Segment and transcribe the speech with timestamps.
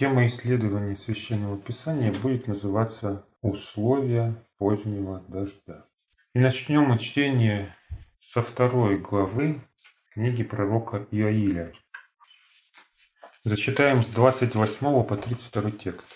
[0.00, 5.84] Тема исследования Священного Писания будет называться «Условия позднего дождя».
[6.32, 7.76] И начнем мы чтение
[8.18, 9.60] со второй главы
[10.14, 11.74] книги пророка Иаиля.
[13.44, 16.06] Зачитаем с 28 по 32 текст.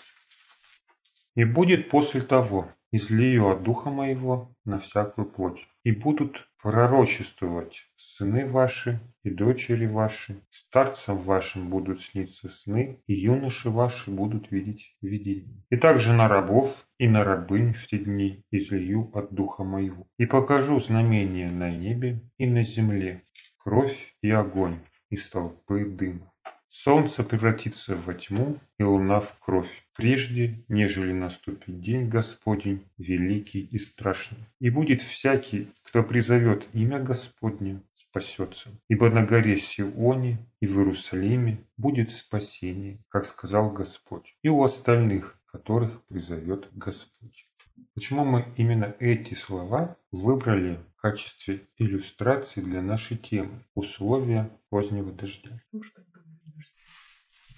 [1.35, 8.47] «И будет после того, излию от Духа Моего на всякую плоть, и будут пророчествовать сыны
[8.47, 15.63] ваши и дочери ваши, старцам вашим будут сниться сны, и юноши ваши будут видеть видения.
[15.69, 20.25] И также на рабов и на рабынь в те дни излию от Духа Моего, и
[20.25, 23.21] покажу знамения на небе и на земле,
[23.57, 24.79] кровь и огонь
[25.11, 26.34] из толпы дыма.
[26.83, 33.79] Солнце превратится во тьму, и луна в кровь, прежде, нежели наступит день Господень, великий и
[33.79, 34.45] страшный.
[34.59, 38.69] И будет всякий, кто призовет имя Господне, спасется.
[38.89, 45.39] Ибо на горе Сионе и в Иерусалиме будет спасение, как сказал Господь, и у остальных,
[45.45, 47.47] которых призовет Господь.
[47.93, 55.61] Почему мы именно эти слова выбрали в качестве иллюстрации для нашей темы «Условия позднего дождя»?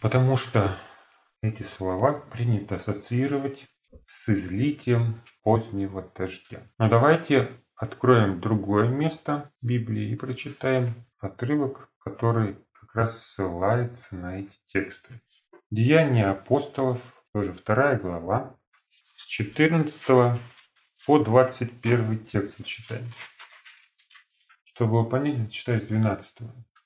[0.01, 0.77] Потому что
[1.41, 3.67] эти слова принято ассоциировать
[4.05, 6.69] с излитием позднего дождя.
[6.77, 14.57] Но давайте откроем другое место Библии и прочитаем отрывок, который как раз ссылается на эти
[14.67, 15.21] тексты.
[15.71, 17.01] Деяния апостолов,
[17.33, 18.55] тоже вторая глава,
[19.15, 20.39] с 14
[21.05, 23.11] по 21 текст читаем.
[24.63, 26.39] Чтобы было понятнее, зачитаю с 12.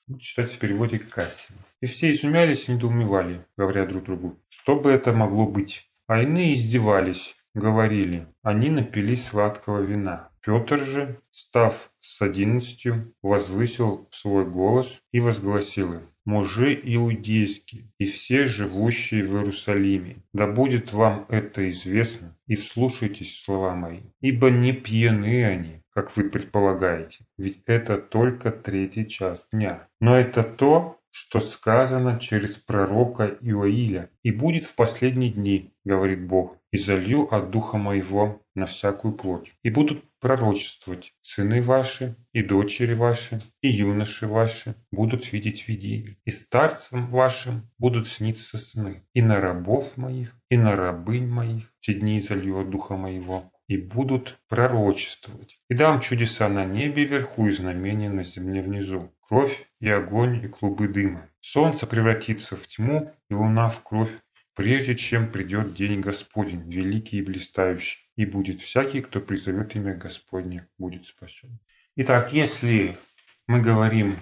[0.08, 1.58] Буду читать в переводе Кассина.
[1.80, 5.88] И все изумялись и недоумевали, говоря друг другу, что бы это могло быть.
[6.08, 10.31] А иные издевались, говорили, они напились сладкого вина.
[10.44, 18.46] Петр же, став с одиннадцатью, возвысил свой голос и возгласил им, «Мужи иудейские и все
[18.46, 25.44] живущие в Иерусалиме, да будет вам это известно, и слушайтесь слова мои, ибо не пьяны
[25.44, 29.88] они, как вы предполагаете, ведь это только третий час дня.
[30.00, 34.10] Но это то, что сказано через пророка Иоиля.
[34.22, 39.52] «И будет в последние дни,— говорит Бог,— и залью от духа моего на всякую плоть.
[39.62, 46.30] И будут пророчествовать сыны ваши, и дочери ваши, и юноши ваши будут видеть видения, и
[46.30, 51.94] старцам вашим будут сниться сны, и на рабов моих, и на рабынь моих в те
[51.94, 55.58] дни залью от духа моего, и будут пророчествовать.
[55.70, 59.14] И дам чудеса на небе вверху и знамения на земле внизу.
[59.20, 61.30] Кровь и огонь и клубы дыма.
[61.40, 64.12] Солнце превратится в тьму и луна в кровь,
[64.54, 68.02] прежде чем придет день Господень, великий и блистающий.
[68.14, 71.58] И будет всякий, кто призовет имя Господне, будет спасен.
[71.96, 72.98] Итак, если
[73.46, 74.18] мы говорим,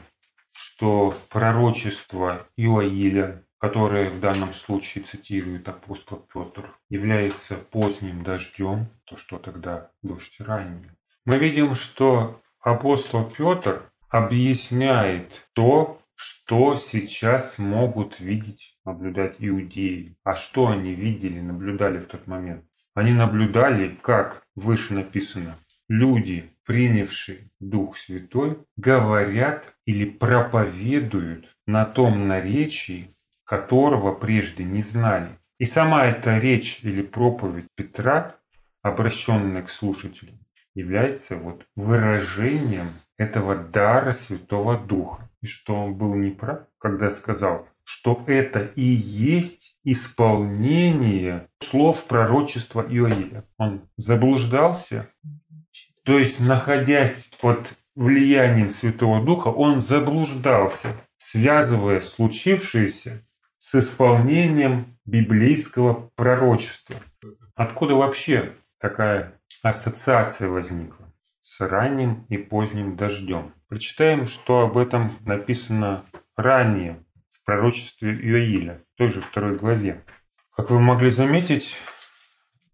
[0.52, 9.38] что пророчество Иоиля которое в данном случае цитирует апостол Петр, является поздним дождем, то что
[9.38, 10.91] тогда дождь ранний.
[11.26, 20.16] Мы видим, что апостол Петр объясняет то, что сейчас могут видеть, наблюдать иудеи.
[20.25, 22.65] А что они видели, наблюдали в тот момент?
[22.94, 33.15] Они наблюдали, как выше написано, люди, принявшие Дух Святой, говорят или проповедуют на том наречии,
[33.50, 35.36] которого прежде не знали.
[35.58, 38.36] И сама эта речь или проповедь Петра,
[38.80, 40.38] обращенная к слушателям,
[40.72, 45.28] является вот выражением этого дара Святого Духа.
[45.42, 53.42] И что он был неправ, когда сказал, что это и есть исполнение слов пророчества Иоиля.
[53.58, 55.08] Он заблуждался,
[56.04, 63.24] то есть находясь под влиянием Святого Духа, он заблуждался, связывая случившееся
[63.70, 66.97] с исполнением библейского пророчества.
[67.54, 73.54] Откуда вообще такая ассоциация возникла с ранним и поздним дождем?
[73.69, 76.04] Прочитаем, что об этом написано
[76.36, 80.04] ранее в пророчестве Иоиля, той же второй главе.
[80.56, 81.77] Как вы могли заметить,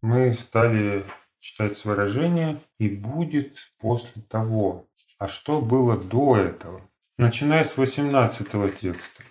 [0.00, 1.04] мы стали
[1.40, 4.88] читать с выражения «и будет после того».
[5.18, 6.88] А что было до этого?
[7.18, 9.22] Начиная с 18 текста.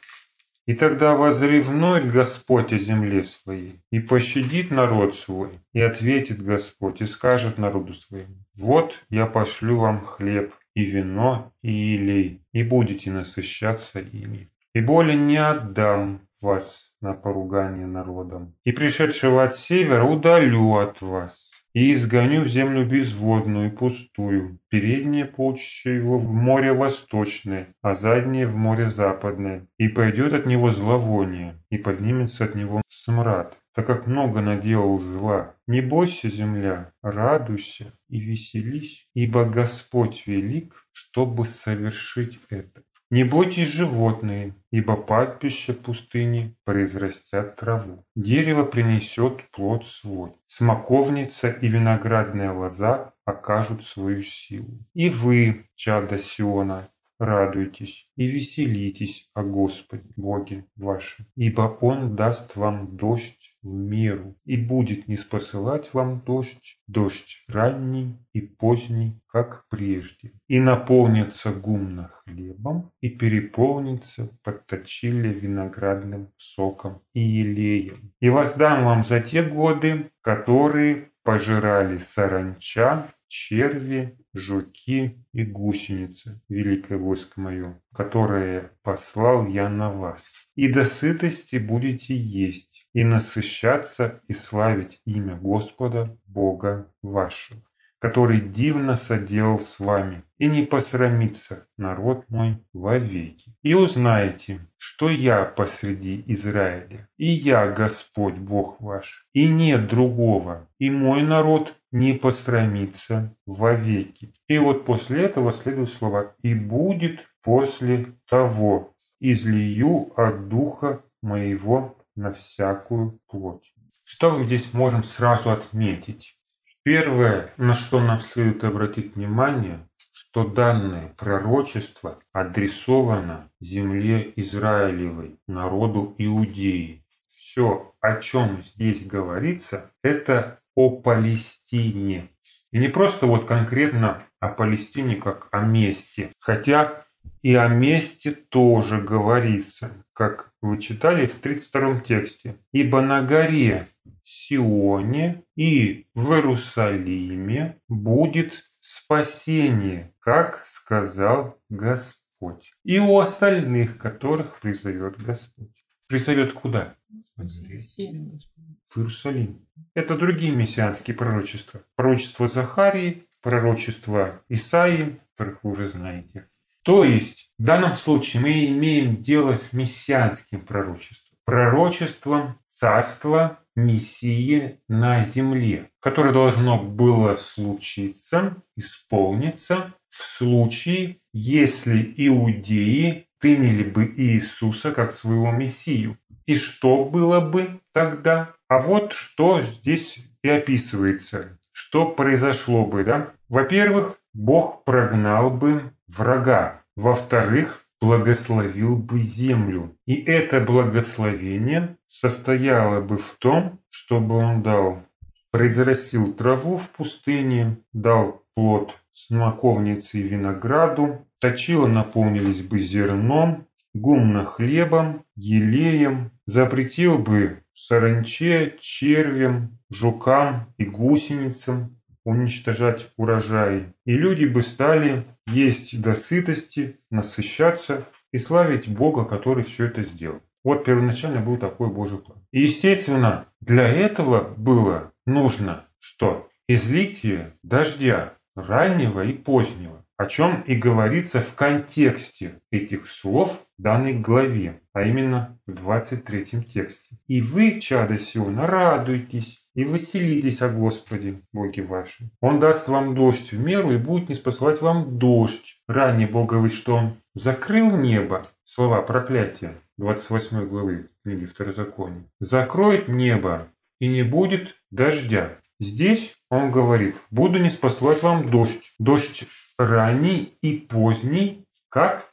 [0.65, 7.06] И тогда возревнует Господь о земле своей, и пощадит народ свой, и ответит Господь, и
[7.06, 14.00] скажет народу своему, «Вот я пошлю вам хлеб, и вино, и елей, и будете насыщаться
[14.00, 14.50] ими.
[14.73, 21.53] И более не отдам вас на поругание народом, и пришедшего от севера удалю от вас,
[21.75, 28.48] и изгоню в землю безводную и пустую, переднее полчище его в море восточное, а заднее
[28.48, 34.07] в море западное, и пойдет от него зловоние, и поднимется от него смрад, так как
[34.07, 35.56] много наделал зла.
[35.68, 42.83] Не бойся, земля, радуйся и веселись, ибо Господь велик, чтобы совершить это.
[43.12, 48.04] Не бойтесь животные, ибо пастбище пустыни произрастят траву.
[48.16, 50.31] Дерево принесет плод свой.
[50.48, 54.80] Смоковница и виноградная лоза окажут свою силу.
[54.94, 62.97] И вы, чада Сиона, радуйтесь и веселитесь о Господе Боге вашем, ибо Он даст вам
[62.97, 70.33] дождь в меру и будет не спосылать вам дождь, дождь ранний и поздний, как прежде,
[70.47, 78.13] и наполнится гумно хлебом и переполнится подточили виноградным соком и елеем.
[78.19, 87.40] И воздам вам за те годы, которые пожирали саранча, черви жуки и гусеницы, великое войско
[87.40, 90.22] мое, которое послал я на вас.
[90.56, 97.64] И до сытости будете есть, и насыщаться, и славить имя Господа, Бога вашего
[98.00, 103.56] который дивно соделал с вами, и не посрамится народ мой вовеки.
[103.63, 110.89] И узнаете, что я посреди Израиля, и я Господь Бог ваш, и нет другого, и
[110.89, 114.33] мой народ не посрамится вовеки.
[114.48, 122.33] И вот после этого следуют слова «и будет после того, излию от духа моего на
[122.33, 123.74] всякую плоть».
[124.03, 126.38] Что мы здесь можем сразу отметить?
[126.86, 137.04] Первое, на что нам следует обратить внимание, что данное пророчество адресовано земле Израилевой, народу Иудеи.
[137.26, 142.30] Все, о чем здесь говорится, это о Палестине.
[142.72, 146.30] И не просто вот конкретно о Палестине как о месте.
[146.40, 147.04] Хотя
[147.42, 152.58] и о месте тоже говорится, как вы читали в 32 тексте.
[152.72, 153.90] «Ибо на горе
[154.24, 162.74] Сионе и в Иерусалиме будет спасение, как сказал Господь.
[162.84, 165.72] И у остальных, которых призовет Господь.
[166.07, 166.96] Призовет куда?
[167.10, 169.66] В Иерусалим.
[169.94, 171.84] Это другие мессианские пророчества.
[171.96, 176.50] Пророчество Захарии, пророчество Исаии, которых вы уже знаете.
[176.84, 181.40] То есть, в данном случае мы имеем дело с мессианским пророчеством.
[181.44, 193.83] Пророчеством царства Мессии на земле, которое должно было случиться, исполниться в случае, если иудеи приняли
[193.83, 196.18] бы Иисуса как своего Мессию.
[196.45, 198.56] И что было бы тогда?
[198.68, 201.60] А вот что здесь и описывается.
[201.72, 203.33] Что произошло бы, да?
[203.50, 206.83] Во-первых, Бог прогнал бы врага.
[206.95, 209.98] Во-вторых, благословил бы землю.
[210.06, 215.04] И это благословение состояло бы в том, чтобы он дал,
[215.52, 223.66] произрастил траву в пустыне, дал плод смоковницы и винограду, точила наполнились бы зерном,
[223.96, 234.62] гумно хлебом, елеем, запретил бы саранче, червям, жукам и гусеницам уничтожать урожай, и люди бы
[234.62, 240.42] стали есть до сытости, насыщаться и славить Бога, который все это сделал.
[240.63, 242.39] Вот первоначально был такой Божий план.
[242.51, 246.50] И естественно, для этого было нужно что?
[246.67, 254.13] Излитие дождя раннего и позднего, о чем и говорится в контексте этих слов в данной
[254.13, 257.17] главе, а именно в 23 тексте.
[257.27, 262.32] «И вы, чада Сиона, радуйтесь, и веселитесь о Господе, Боге вашем.
[262.41, 265.77] Он даст вам дождь в меру и будет не спасать вам дождь.
[265.88, 273.67] Ранее Бог говорит, что Он закрыл небо, слова проклятия 28 главы книги Второзакония, закроет небо
[274.00, 275.60] и не будет дождя.
[275.79, 278.94] Здесь он говорит, буду не спасать вам дождь.
[278.98, 279.46] Дождь
[279.77, 282.32] ранний и поздний, как,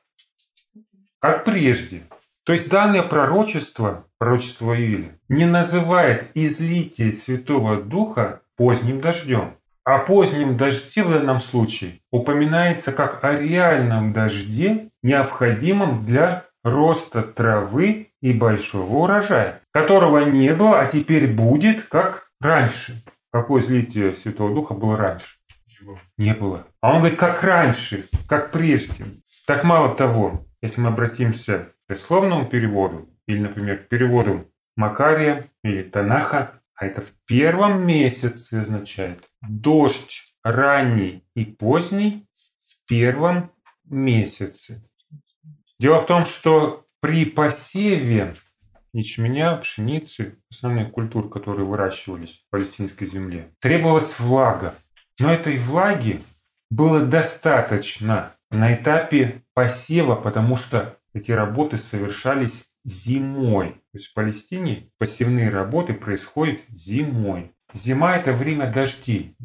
[1.18, 2.04] как прежде.
[2.44, 9.54] То есть данное пророчество, пророчество Ииля, не называет излитие Святого Духа поздним дождем.
[9.84, 18.10] А позднем дожде в данном случае упоминается как о реальном дожде, необходимом для роста травы
[18.20, 23.02] и большого урожая, которого не было, а теперь будет, как раньше.
[23.32, 25.36] Какое излитие Святого Духа было раньше?
[25.66, 25.98] Не было.
[26.16, 26.66] Не было.
[26.80, 29.04] А он говорит, как раньше, как прежде.
[29.46, 36.86] Так мало того, если мы обратимся дословному переводу, или, например, переводу Макария или Танаха, а
[36.86, 39.22] это в первом месяце означает.
[39.42, 42.26] Дождь ранний и поздний
[42.58, 43.52] в первом
[43.84, 44.82] месяце.
[45.78, 48.34] Дело в том, что при посеве
[48.92, 54.74] ячменя, пшеницы, основных культур, которые выращивались в палестинской земле, требовалась влага.
[55.18, 56.22] Но этой влаги
[56.70, 63.72] было достаточно на этапе посева, потому что эти работы совершались зимой.
[63.92, 67.52] То есть в Палестине посевные работы происходят зимой.
[67.74, 69.36] Зима– это время дождей,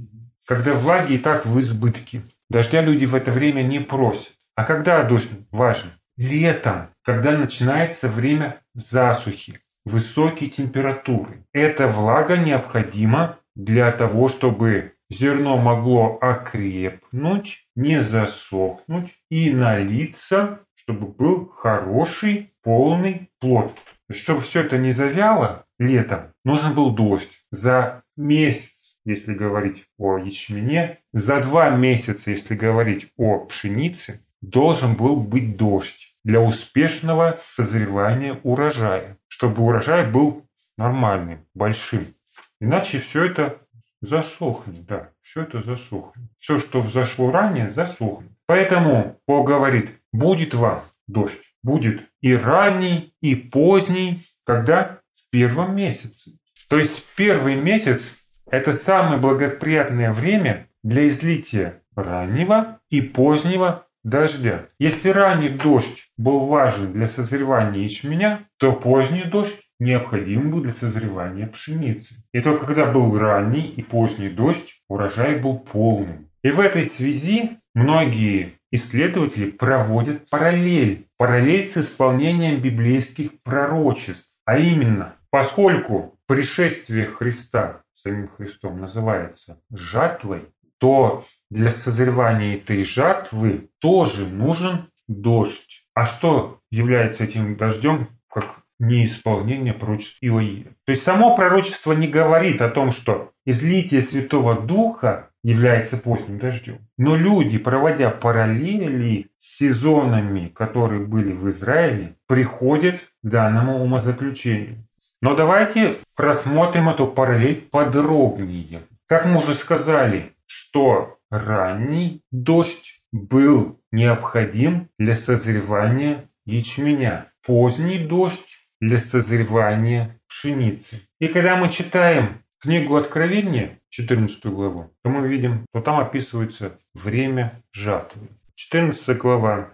[0.45, 2.23] когда влаги и так в избытке.
[2.49, 4.33] Дождя люди в это время не просят.
[4.55, 5.91] А когда дождь важен?
[6.17, 11.45] Летом, когда начинается время засухи, высокие температуры.
[11.53, 21.49] Эта влага необходима для того, чтобы зерно могло окрепнуть, не засохнуть и налиться, чтобы был
[21.49, 23.77] хороший, полный плод.
[24.09, 27.41] Чтобы все это не завяло летом, нужен был дождь.
[27.51, 35.17] За месяц, если говорить о ячмене, за два месяца, если говорить о пшенице, должен был
[35.17, 42.15] быть дождь для успешного созревания урожая, чтобы урожай был нормальным, большим.
[42.61, 43.57] Иначе все это
[43.99, 46.29] засохнет, да, все это засохнет.
[46.37, 48.31] Все, что взошло ранее, засохнет.
[48.45, 56.37] Поэтому Бог говорит, будет вам дождь, будет и ранний, и поздний, когда в первом месяце.
[56.69, 58.03] То есть первый месяц–
[58.49, 64.67] это самое благоприятное время для излития раннего и позднего дождя.
[64.79, 71.47] Если ранний дождь был важен для созревания ячменя, то поздний дождь необходим был для созревания
[71.47, 72.15] пшеницы.
[72.33, 76.29] И только когда был ранний и поздний дождь, урожай был полным.
[76.43, 81.07] И в этой связи многие исследователи проводят параллель.
[81.17, 84.29] Параллель с исполнением библейских пророчеств.
[84.45, 94.27] А именно, поскольку пришествие Христа самим Христом называется жатвой, то для созревания этой жатвы тоже
[94.27, 95.87] нужен дождь.
[95.93, 100.75] А что является этим дождем, как неисполнение пророчеств Иоиля?
[100.85, 106.79] То есть само пророчество не говорит о том, что излитие Святого Духа является поздним дождем.
[106.97, 114.85] Но люди, проводя параллели с сезонами, которые были в Израиле, приходят к данному умозаключению.
[115.21, 118.79] Но давайте рассмотрим эту параллель подробнее.
[119.07, 128.99] Как мы уже сказали, что ранний дождь был необходим для созревания ячменя, поздний дождь для
[128.99, 131.01] созревания пшеницы.
[131.19, 137.63] И когда мы читаем книгу Откровения, 14 главу, то мы видим, что там описывается время
[137.71, 138.27] жатвы.
[138.55, 139.73] 14 глава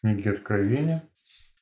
[0.00, 1.02] книги Откровения,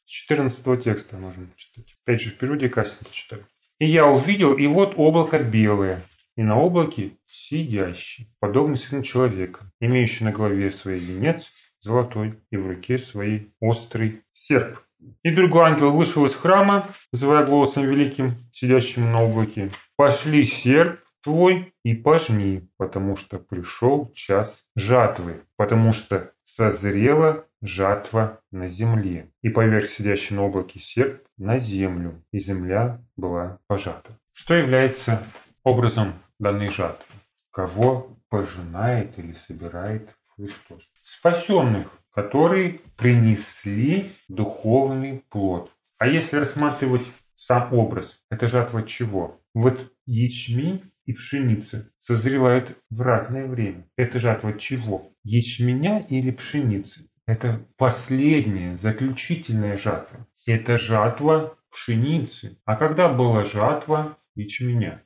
[0.06, 1.94] 14 текста можно читать.
[2.04, 3.46] Опять же, в переводе Кассин почитаю.
[3.78, 6.02] «И я увидел, и вот облако белое,
[6.36, 11.50] и на облаке сидящий, подобный сыну человека, имеющий на голове своей венец
[11.80, 14.80] золотой и в руке своей острый серп.
[15.22, 21.72] И другой ангел вышел из храма, называя голосом великим, сидящим на облаке, «Пошли серп твой
[21.84, 29.86] и пожни, потому что пришел час жатвы, потому что созрела жатва на земле, и поверх
[29.86, 34.18] сидящий на облаке серп на землю, и земля была пожата».
[34.32, 35.22] Что является
[35.62, 37.06] образом данной жатвы?
[37.50, 40.92] Кого пожинает или собирает Христос?
[41.02, 45.70] Спасенных, которые принесли духовный плод.
[45.98, 47.02] А если рассматривать
[47.34, 49.40] сам образ, это жатва чего?
[49.52, 53.88] Вот ячмень и пшеница созревают в разное время.
[53.96, 55.12] Это жатва чего?
[55.24, 57.08] Ячменя или пшеницы?
[57.26, 60.26] Это последняя, заключительная жатва.
[60.46, 62.58] Это жатва пшеницы.
[62.64, 65.02] А когда была жатва ячменя?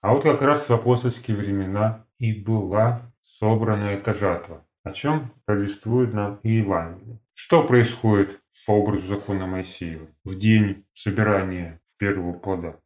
[0.00, 6.14] А вот как раз в апостольские времена и была собрана эта жатва о чем повествует
[6.14, 7.18] нам и Евангелие.
[7.34, 12.76] Что происходит по образу закона Моисеева в день собирания первого плода?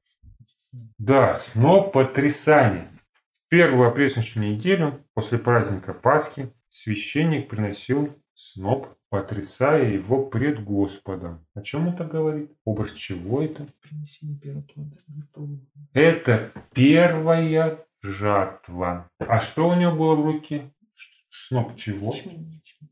[0.98, 2.88] Да, сноп потрясания.
[3.30, 11.46] В первую апрельскую неделю после праздника Пасхи священник приносил сноп, потрясая его пред Господом.
[11.54, 12.50] О чем это говорит?
[12.64, 13.66] Образ чего это?
[15.92, 19.10] Это первая жатва.
[19.18, 20.72] А что у него было в руке?
[21.52, 22.14] Сноп чего?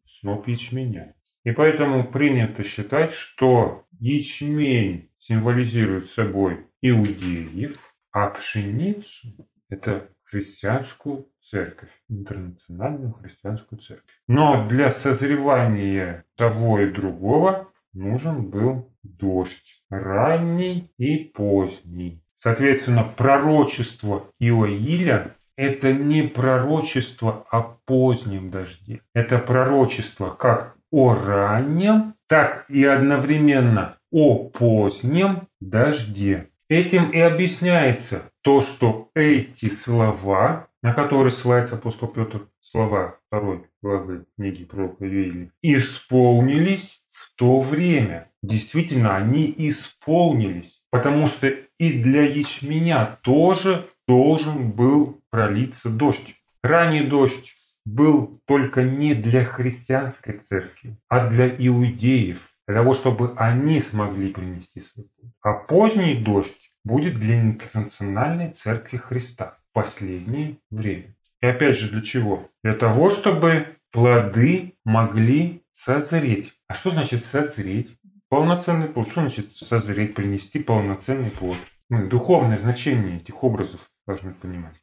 [0.05, 1.14] Сноп ячменя.
[1.45, 7.79] И поэтому принято считать, что ячмень символизирует собой иудеев,
[8.12, 14.21] а пшеницу– это христианскую церковь, интернациональную христианскую церковь.
[14.29, 22.23] Но для созревания того и другого нужен был дождь, ранний и поздний.
[22.35, 29.02] Соответственно, пророчество Иоиля– это не пророчество о позднем дожде.
[29.14, 36.49] Это пророчество как о раннем, так и одновременно о позднем дожде.
[36.71, 44.25] Этим и объясняется то, что эти слова, на которые ссылается апостол Петр, слова второй главы
[44.37, 48.31] книги пророка Юэли, исполнились в то время.
[48.43, 56.35] Действительно, они исполнились, потому что и для ячменя тоже должен был пролиться дождь.
[56.62, 57.54] Ранний дождь
[57.85, 64.80] был только не для христианской церкви, а для иудеев, для того, чтобы они смогли принести
[64.80, 65.33] свой плод.
[65.42, 71.14] А поздний дождь будет для интернациональной церкви Христа в последнее время.
[71.40, 72.49] И опять же для чего?
[72.62, 76.52] Для того, чтобы плоды могли созреть.
[76.69, 77.97] А что значит созреть?
[78.28, 79.09] Полноценный плод.
[79.09, 81.57] Что значит созреть, принести полноценный плод?
[81.90, 84.80] Ну, духовное значение этих образов должны понимать.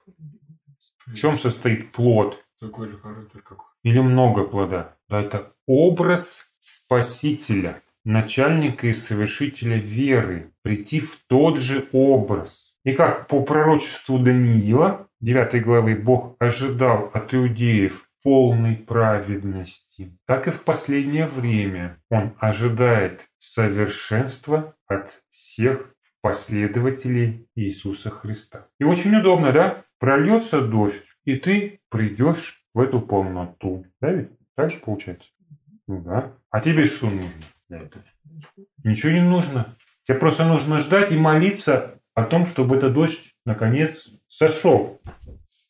[1.05, 2.37] В чем состоит плод?
[2.59, 4.97] Такой же характер, как Или много плода?
[5.07, 12.75] Да, это образ Спасителя, начальника и совершителя веры, прийти в тот же образ.
[12.83, 20.51] И как по пророчеству Даниила, 9 главы, Бог ожидал от иудеев полной праведности, так и
[20.51, 28.67] в последнее время Он ожидает совершенства от всех последователей Иисуса Христа.
[28.79, 29.85] И очень удобно, да?
[29.99, 33.85] Прольется дождь, и ты придешь в эту полноту.
[34.01, 34.29] Да ведь?
[34.55, 35.31] Так же получается?
[35.87, 36.33] Ну да.
[36.49, 37.91] А тебе что нужно?
[38.83, 39.77] Ничего не нужно.
[40.03, 45.01] Тебе просто нужно ждать и молиться о том, чтобы этот дождь наконец сошел.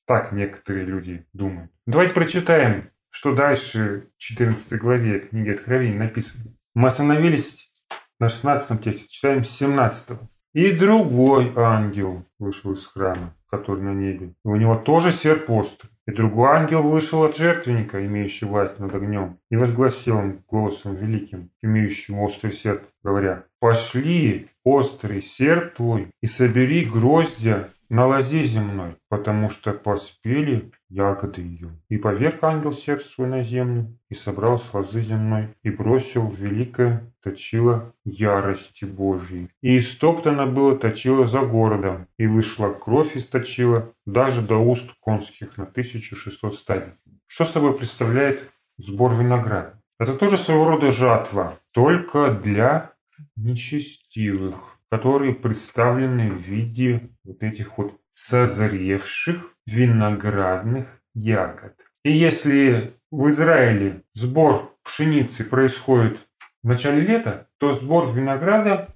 [0.06, 1.72] Так некоторые люди думают.
[1.86, 6.46] Давайте прочитаем, что дальше в 14 главе книги Откровений написано.
[6.76, 7.72] Мы остановились
[8.20, 10.20] на 16 тексте, читаем с 17.
[10.58, 14.34] И другой ангел вышел из храма, который на небе.
[14.44, 15.92] И у него тоже серп острый.
[16.08, 21.52] И другой ангел вышел от жертвенника, имеющий власть над огнем, и возгласил он голосом великим,
[21.62, 29.50] имеющим острый серп, говоря, «Пошли, острый серп твой, и собери гроздья на лозе земной, потому
[29.50, 31.70] что поспели ягоды ее.
[31.88, 36.38] И поверг ангел сердце свой на землю, и собрал с лозы земной, и бросил в
[36.38, 39.50] великое точило ярости Божьей.
[39.62, 45.58] И истоптано было точило за городом, и вышла кровь из точила даже до уст конских
[45.58, 46.94] на 1600 стадий.
[47.26, 49.82] Что собой представляет сбор винограда?
[50.00, 52.92] Это тоже своего рода жатва, только для
[53.36, 61.76] нечестивых которые представлены в виде вот этих вот созревших виноградных ягод.
[62.04, 66.20] И если в Израиле сбор пшеницы происходит
[66.64, 68.96] в начале лета, то сбор винограда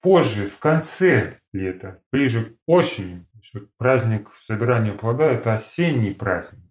[0.00, 3.26] позже, в конце лета, ближе к осени.
[3.76, 6.64] Праздник собирания плода– это осенний праздник.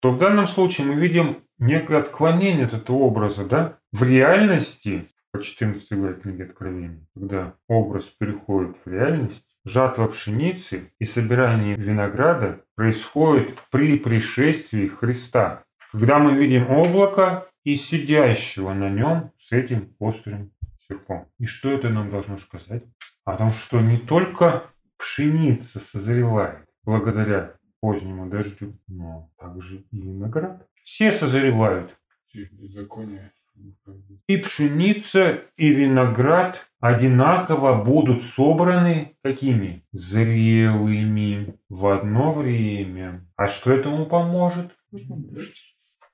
[0.00, 3.44] То в данном случае мы видим некое отклонение от этого образа.
[3.44, 3.78] Да?
[3.92, 11.06] В реальности по 14 главе книги Откровения, когда образ переходит в реальность, жатва пшеницы и
[11.06, 19.52] собирание винограда происходит при пришествии Христа, когда мы видим облако и сидящего на нем с
[19.52, 20.52] этим острым
[20.86, 21.28] серпом.
[21.38, 22.84] И что это нам должно сказать?
[23.24, 24.64] О том, что не только
[24.98, 30.68] пшеница созревает благодаря позднему дождю, но также и виноград.
[30.82, 31.96] Все созревают.
[32.34, 33.32] Беззаконие.
[34.26, 39.84] И пшеница, и виноград одинаково будут собраны какими?
[39.92, 43.26] Зрелыми в одно время.
[43.36, 44.72] А что этому поможет?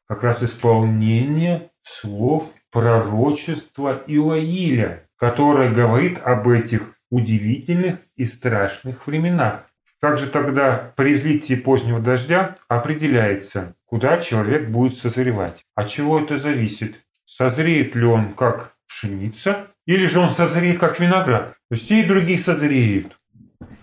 [0.07, 9.65] Как раз исполнение слов пророчества Иоиля, которое говорит об этих удивительных и страшных временах.
[10.01, 15.65] Как же тогда при излитии позднего дождя определяется, куда человек будет созревать?
[15.75, 17.05] От чего это зависит?
[17.31, 21.51] Созреет ли он как пшеница, или же он созреет как виноград?
[21.69, 23.19] То есть те и другие созреют.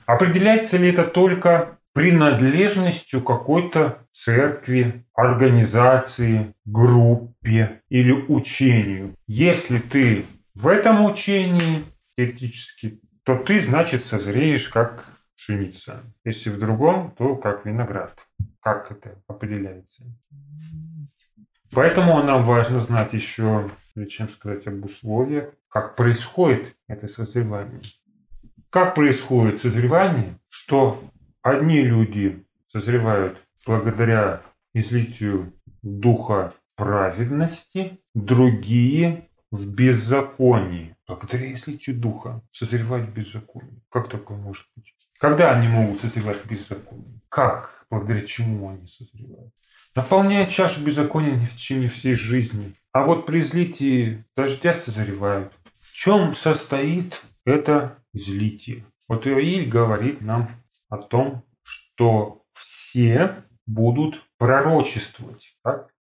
[0.08, 9.16] Определяется ли это только принадлежностью какой-то церкви, организации, группе или учению?
[9.28, 11.86] Если ты в этом учении
[12.18, 16.02] теоретически, то ты, значит, созреешь как пшеница.
[16.24, 18.26] Если в другом, то как виноград.
[18.60, 20.04] Как это определяется?
[21.72, 23.70] Поэтому нам важно знать еще,
[24.10, 27.82] чем сказать об условиях, как происходит это созревание.
[28.70, 31.04] Как происходит созревание, что
[31.42, 34.42] одни люди созревают благодаря
[34.74, 40.96] излитию духа праведности, другие в беззаконии.
[41.08, 43.82] Благодаря излитию духа созревать в беззаконии.
[43.90, 44.94] Как такое может быть?
[45.20, 47.22] Когда они могут созревать беззаконие?
[47.30, 47.86] Как?
[47.90, 49.54] Благодаря чему они созревают?
[49.96, 52.74] Наполняя чашу беззакония в течение всей жизни.
[52.92, 55.54] А вот при излитии дождя созревают.
[55.80, 58.86] В чем состоит это излитие?
[59.08, 60.50] Вот Иоиль говорит нам
[60.90, 65.56] о том, что все будут пророчествовать.
[65.64, 65.94] Так?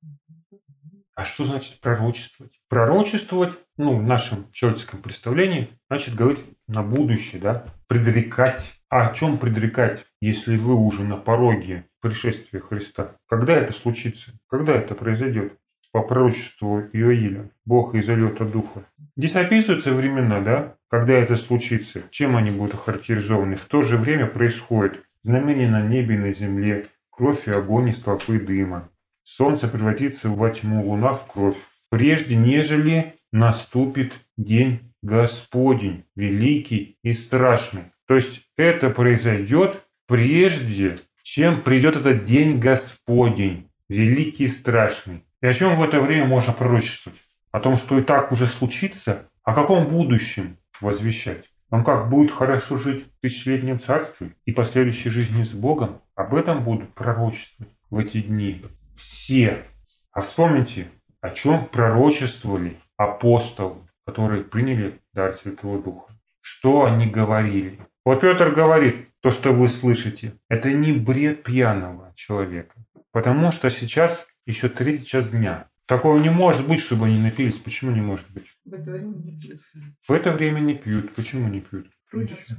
[1.14, 2.52] А что значит пророчествовать?
[2.68, 8.72] Пророчествовать, ну, в нашем человеческом представлении, значит говорить на будущее, да, предрекать.
[8.94, 13.16] А о чем предрекать, если вы уже на пороге пришествия Христа?
[13.28, 14.30] Когда это случится?
[14.48, 15.58] Когда это произойдет?
[15.90, 17.50] По пророчеству Иоиля.
[17.64, 18.84] Бог изольет от Духа.
[19.16, 22.02] Здесь описываются времена, да, когда это случится.
[22.10, 23.56] Чем они будут охарактеризованы?
[23.56, 27.92] В то же время происходит знамение на небе и на земле, кровь и огонь и
[27.92, 28.90] столпы дыма.
[29.24, 31.58] Солнце превратится во тьму, луна в кровь.
[31.90, 37.90] Прежде нежели наступит день Господень, великий и страшный.
[38.06, 45.24] То есть это произойдет прежде, чем придет этот день Господень, великий и страшный.
[45.40, 47.20] И о чем в это время можно пророчествовать?
[47.50, 49.28] О том, что и так уже случится?
[49.42, 51.50] О каком будущем возвещать?
[51.70, 56.00] Вам как, будет хорошо жить в тысячелетнем царстве и последующей жизни с Богом?
[56.14, 58.62] Об этом будут пророчествовать в эти дни
[58.96, 59.64] все.
[60.12, 60.88] А вспомните,
[61.20, 66.12] о чем пророчествовали апостолы, которые приняли дар Святого Духа.
[66.40, 67.78] Что они говорили?
[68.04, 72.74] Вот Петр говорит, то, что вы слышите, это не бред пьяного человека.
[73.12, 75.70] Потому что сейчас еще третий час дня.
[75.86, 77.58] Такого не может быть, чтобы они напились.
[77.58, 78.46] Почему не может быть?
[78.64, 79.60] В это время не пьют.
[80.06, 81.14] В это время не пьют.
[81.14, 81.90] Почему не пьют?
[82.10, 82.56] Трудятся.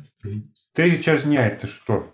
[0.73, 2.13] Третий час дня это что?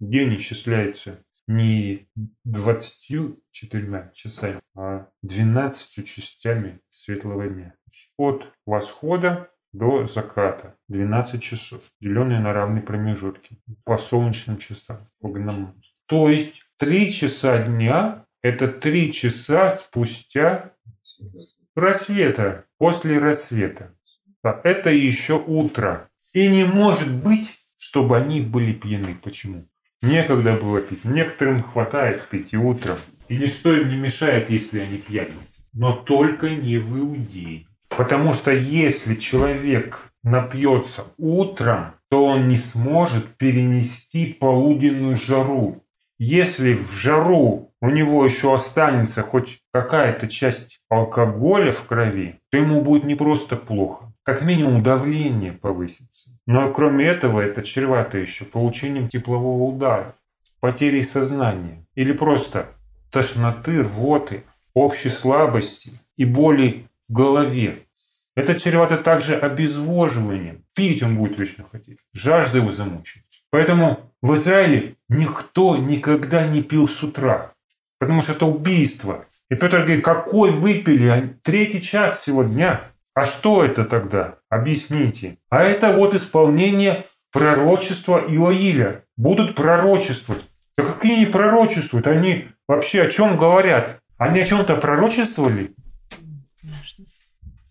[0.00, 2.08] День исчисляется не
[2.44, 7.74] 24 часами, а 12 частями светлого дня.
[8.16, 15.74] От восхода до заката 12 часов, деленные на равные промежутки по солнечным часам, по гному.
[16.06, 20.72] То есть 3 часа дня– это 3 часа спустя
[21.74, 23.94] рассвета, после рассвета.
[24.42, 26.08] А это еще утро.
[26.32, 29.14] И не может быть, чтобы они были пьяны.
[29.22, 29.68] Почему?
[30.02, 31.04] Некогда было пить.
[31.04, 32.98] Некоторым хватает пить и утром.
[33.28, 35.62] И ничто им не мешает, если они пьяницы.
[35.72, 37.66] Но только не в Иудее.
[37.98, 45.82] Потому что если человек напьется утром, то он не сможет перенести полуденную жару.
[46.16, 52.82] Если в жару у него еще останется хоть какая-то часть алкоголя в крови, то ему
[52.82, 56.30] будет не просто плохо, как минимум давление повысится.
[56.46, 60.14] Но кроме этого это чревато еще получением теплового удара,
[60.60, 62.68] потерей сознания или просто
[63.10, 67.86] тошноты, рвоты, общей слабости и боли в голове.
[68.38, 70.62] Это чревато также обезвоживанием.
[70.72, 71.98] Пить он будет вечно хотеть.
[72.12, 73.24] Жажда его замучит.
[73.50, 77.54] Поэтому в Израиле никто никогда не пил с утра.
[77.98, 79.24] Потому что это убийство.
[79.50, 81.36] И Петр говорит, какой выпили?
[81.42, 82.82] Третий час всего дня.
[83.12, 84.36] А что это тогда?
[84.48, 85.38] Объясните.
[85.50, 89.02] А это вот исполнение пророчества Иоиля.
[89.16, 90.44] Будут пророчествовать.
[90.76, 92.06] Да какие они пророчествуют?
[92.06, 94.00] Они вообще о чем говорят?
[94.16, 95.72] Они о чем-то пророчествовали?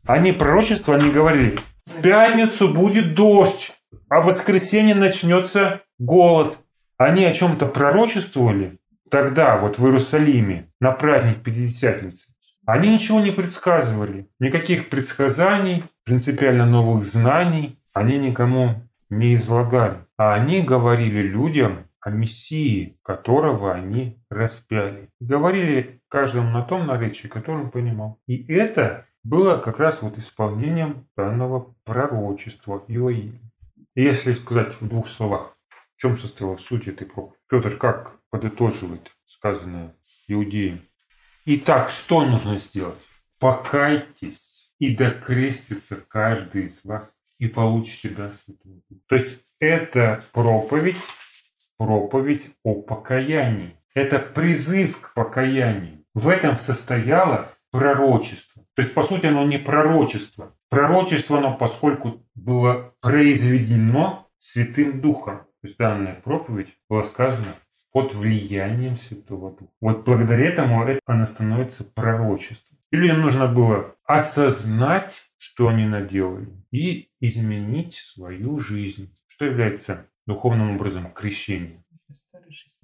[0.07, 3.73] Они пророчества, они говорили, в пятницу будет дождь,
[4.09, 6.57] а в воскресенье начнется голод.
[6.97, 8.79] Они о чем-то пророчествовали
[9.11, 12.33] тогда, вот в Иерусалиме, на праздник Пятидесятницы.
[12.65, 18.75] Они ничего не предсказывали, никаких предсказаний, принципиально новых знаний они никому
[19.09, 19.97] не излагали.
[20.17, 25.09] А они говорили людям о Мессии, которого они распяли.
[25.19, 28.19] Говорили каждому на том наречии, которое он понимал.
[28.27, 33.39] И это было как раз вот исполнением данного пророчества Иоиля.
[33.95, 35.57] Если сказать в двух словах,
[35.95, 37.37] в чем состояла суть этой проповеди?
[37.49, 39.95] Петр как подытоживает сказанное
[40.27, 40.81] иудеям?
[41.45, 42.99] Итак, что нужно сделать?
[43.39, 49.01] Покайтесь и докрестится каждый из вас и получите дар Святого Духа.
[49.07, 50.97] То есть это проповедь,
[51.77, 53.75] проповедь о покаянии.
[53.93, 56.03] Это призыв к покаянию.
[56.13, 58.63] В этом состояло пророчество.
[58.75, 60.55] То есть, по сути, оно не пророчество.
[60.69, 65.37] Пророчество, оно, поскольку было произведено Святым Духом.
[65.61, 67.53] То есть данная проповедь была сказана
[67.91, 69.71] под влиянием Святого Духа.
[69.79, 72.79] Вот благодаря этому это она становится пророчеством.
[72.91, 80.75] И людям нужно было осознать, что они наделали, и изменить свою жизнь, что является духовным
[80.75, 81.83] образом крещением.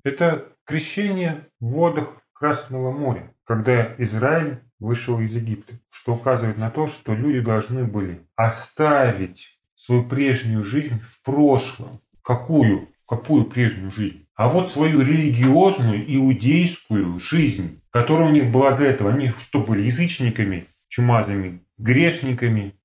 [0.04, 6.88] Это крещение в водах Красного моря, когда Израиль вышел из Египта, что указывает на то,
[6.88, 12.02] что люди должны были оставить свою прежнюю жизнь в прошлом.
[12.22, 12.90] Какую?
[13.08, 14.28] Какую прежнюю жизнь?
[14.36, 19.12] А вот свою религиозную, иудейскую жизнь, которая у них была до этого.
[19.12, 22.76] Они что были, язычниками, чумазами, грешниками?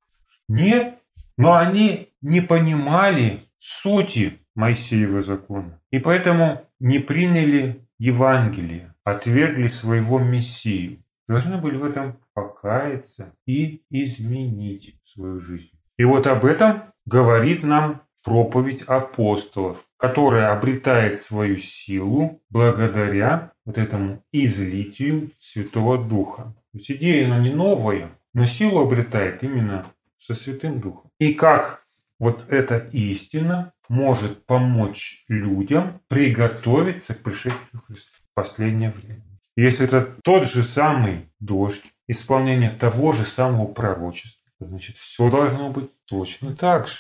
[0.48, 0.98] Нет.
[1.36, 5.80] Но они не понимали сути Моисеева закона.
[5.90, 11.02] И поэтому не приняли Евангелие, отвергли своего Мессию.
[11.26, 15.78] Должны были в этом покаяться и изменить свою жизнь.
[15.96, 24.22] И вот об этом говорит нам проповедь апостолов, которая обретает свою силу благодаря вот этому
[24.32, 26.54] излитию Святого Духа.
[26.72, 31.10] То есть идея она не новая, но силу обретает именно со Святым Духом.
[31.18, 31.84] И как
[32.18, 39.24] вот эта истина может помочь людям приготовиться к пришествию Христа в последнее время.
[39.56, 45.90] Если это тот же самый дождь, исполнение того же самого пророчества, значит, все должно быть
[46.06, 46.98] точно так же.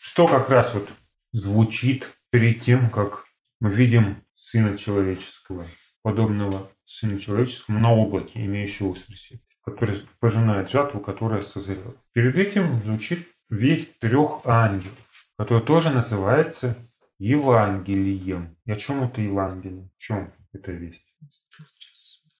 [0.00, 0.88] Что как раз вот
[1.32, 3.24] звучит перед тем, как
[3.60, 5.64] мы видим Сына Человеческого,
[6.02, 11.94] подобного Сыну Человеческому на облаке, имеющего воскресенье, который пожинает жатву, которая созрела.
[12.12, 14.96] Перед этим звучит весть трех ангелов,
[15.36, 16.76] который тоже называется
[17.18, 18.56] Евангелием.
[18.64, 19.90] И о чем это Евангелие?
[19.96, 21.14] В чем эта весть?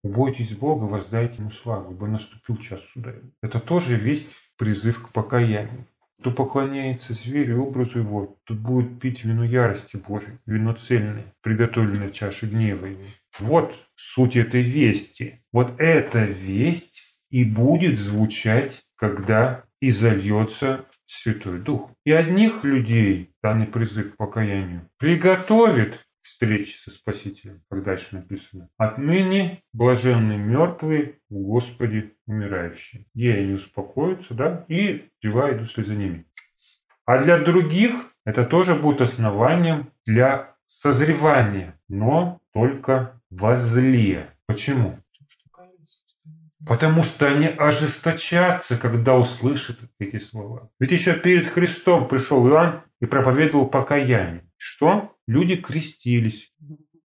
[0.02, 3.12] Убойтесь Бога, воздайте Ему славу, ибо наступил час суда.
[3.40, 5.86] Это тоже весть, призыв к покаянию.
[6.18, 12.10] Кто поклоняется зверю и образу его, тот будет пить вино ярости Божией, вино цельное, приготовленное
[12.10, 13.02] чашей гнева его.
[13.38, 15.44] Вот суть этой вести.
[15.52, 21.90] Вот эта весть и будет звучать, когда изольется Святой Дух.
[22.04, 28.68] И одних людей данный призыв к покаянию приготовит к встрече со Спасителем, как дальше написано.
[28.76, 33.06] Отныне блаженны мертвые в Господе умирающие.
[33.14, 36.26] И они успокоятся, да, и дела идут вслед за ними.
[37.04, 37.92] А для других
[38.24, 44.30] это тоже будет основанием для созревания, но только возле.
[44.46, 45.01] Почему?
[46.66, 50.70] Потому что они ожесточатся, когда услышат эти слова.
[50.78, 54.44] Ведь еще перед Христом пришел Иоанн и проповедовал покаяние.
[54.56, 55.14] Что?
[55.26, 56.52] Люди крестились.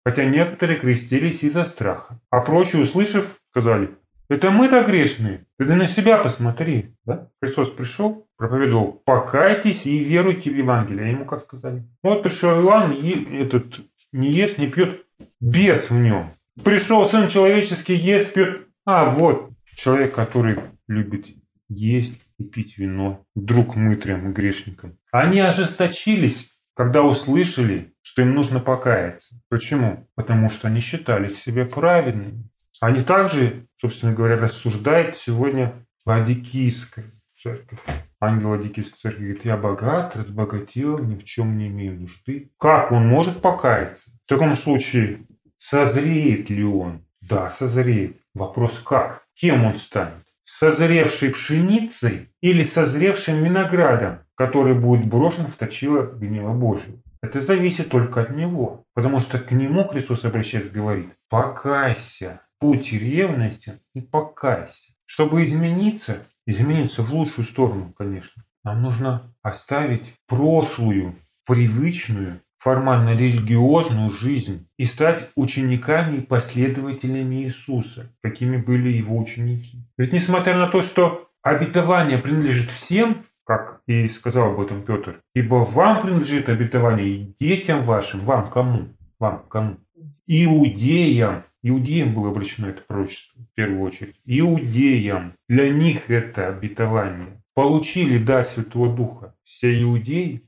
[0.06, 2.20] Хотя некоторые крестились из-за страха.
[2.30, 3.90] А прочие, услышав, сказали,
[4.30, 5.46] это мы-то грешные.
[5.58, 6.94] Ты на себя посмотри.
[7.06, 7.30] Да?
[7.42, 11.06] Христос пришел, проповедовал, покайтесь и веруйте в Евангелие.
[11.06, 11.84] А ему как сказали?
[12.04, 13.80] Вот пришел Иоанн, и этот
[14.12, 15.06] не ест, не пьет,
[15.40, 16.32] бес в нем.
[16.64, 21.28] Пришел Сын Человеческий, ест, пьет, а вот человек, который любит
[21.68, 24.98] есть и пить вино, друг мытрям и грешникам.
[25.12, 29.36] Они ожесточились, когда услышали, что им нужно покаяться.
[29.50, 30.08] Почему?
[30.16, 32.50] Потому что они считали себя праведными.
[32.80, 37.04] Они также, собственно говоря, рассуждают сегодня в Адикийской
[37.36, 37.78] церкви.
[38.22, 42.52] Ангел Адикийской церкви говорит, я богат, разбогател, ни в чем не имею нужды.
[42.58, 44.12] Как он может покаяться?
[44.26, 45.26] В таком случае,
[45.58, 47.07] созреет ли он?
[47.28, 48.22] Да, созреет.
[48.34, 49.26] Вопрос как?
[49.34, 50.24] Кем он станет?
[50.46, 57.00] Созревшей пшеницей или созревшим виноградом, который будет брошен в точило гнева Божьего?
[57.22, 58.86] Это зависит только от него.
[58.94, 64.94] Потому что к нему Христос обращается говорит, покайся, путь ревности и покайся.
[65.06, 74.68] Чтобы измениться, измениться в лучшую сторону, конечно, нам нужно оставить прошлую, привычную формально религиозную жизнь
[74.78, 79.80] и стать учениками и последователями Иисуса, какими были его ученики.
[79.98, 85.56] Ведь несмотря на то, что обетование принадлежит всем, как и сказал об этом Петр, ибо
[85.56, 88.90] вам принадлежит обетование и детям вашим, вам кому?
[89.20, 89.78] Вам кому?
[90.26, 91.46] Иудеям.
[91.64, 94.16] Иудеям было обращено это пророчество в первую очередь.
[94.26, 95.34] Иудеям.
[95.48, 97.42] Для них это обетование.
[97.54, 100.44] Получили дар Святого Духа все иудеи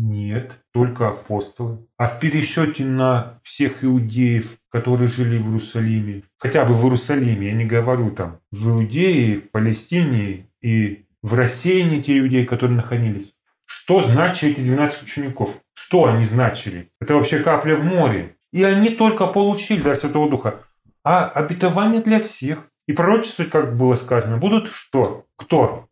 [0.00, 1.86] нет, только апостолы.
[1.96, 7.52] А в пересчете на всех иудеев, которые жили в Иерусалиме, хотя бы в Иерусалиме, я
[7.52, 13.34] не говорю там, в Иудее, в Палестине и в рассеянии те иудеи, которые находились.
[13.66, 15.54] Что значили эти 12 учеников?
[15.74, 16.90] Что они значили?
[17.00, 18.36] Это вообще капля в море.
[18.52, 20.60] И они только получили дар Святого Духа.
[21.04, 22.66] А обетование для всех.
[22.86, 25.26] И пророчества, как было сказано, будут что?
[25.36, 25.88] Кто?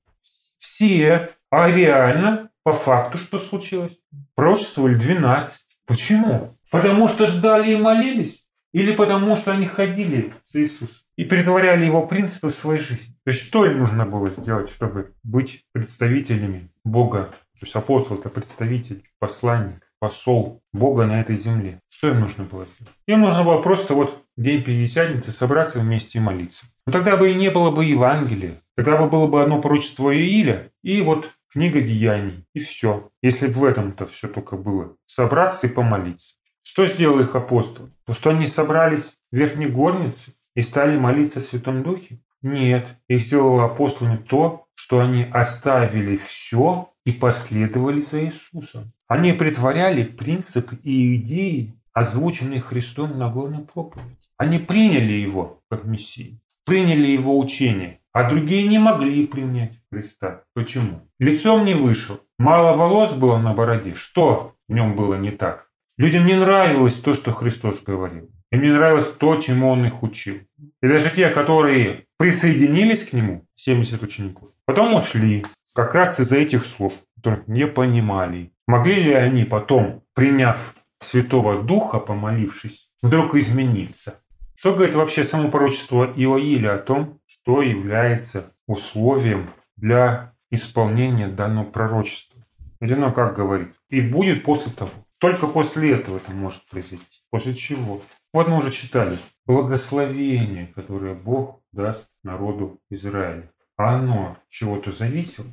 [0.59, 1.31] Все.
[1.51, 3.97] А реально по факту что случилось?
[4.35, 5.59] Пророчествовали 12.
[5.87, 6.59] Почему?
[6.71, 8.45] Потому что ждали и молились?
[8.73, 13.15] Или потому что они ходили с Иисусом и притворяли его принципы в своей жизни?
[13.25, 17.31] То есть что им нужно было сделать, чтобы быть представителями Бога?
[17.59, 21.81] То есть апостол это представитель, посланник, посол Бога на этой земле.
[21.89, 22.93] Что им нужно было сделать?
[23.07, 26.67] Им нужно было просто вот день Пятидесятницы собраться вместе и молиться.
[26.87, 28.61] Но тогда бы и не было бы Евангелия.
[28.77, 33.11] Тогда бы было бы одно пророчество Ииля и вот книга деяний, и все.
[33.23, 34.97] Если бы в этом-то все только было.
[35.07, 36.35] Собраться и помолиться.
[36.63, 37.91] Что сделал их апостол?
[38.05, 42.21] То, что они собрались в верхней горнице и стали молиться Святом Духе?
[42.43, 42.97] Нет.
[43.09, 48.93] Их сделало апостолами то, что они оставили все и последовали за Иисусом.
[49.09, 54.17] Они притворяли принципы и идеи, озвученные Христом на главной проповеди.
[54.37, 60.43] Они приняли его как Мессию, приняли его учение, а другие не могли принять Христа.
[60.53, 61.09] Почему?
[61.21, 63.95] Лицом не вышел, мало волос было на бороде.
[63.95, 65.69] Что в нем было не так?
[65.97, 68.29] Людям не нравилось то, что Христос говорил.
[68.51, 70.39] Им не нравилось то, чему Он их учил.
[70.83, 76.65] И даже те, которые присоединились к Нему, 70 учеников, потом ушли, как раз из-за этих
[76.65, 78.51] слов, которых не понимали.
[78.67, 84.21] Могли ли они потом, приняв Святого Духа, помолившись, вдруг измениться?
[84.59, 92.45] Что говорит вообще само пророчество Иоиля о том, что является условием для исполнения данного пророчества?
[92.81, 93.69] Или оно как говорит?
[93.89, 94.91] И будет после того.
[95.19, 97.05] Только после этого это может произойти.
[97.31, 98.03] После чего?
[98.33, 99.17] Вот мы уже читали.
[99.47, 103.49] Благословение, которое Бог даст народу Израиля.
[103.77, 105.47] А оно чего-то зависело?